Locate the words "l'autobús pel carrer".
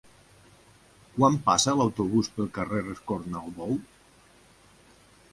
1.81-2.81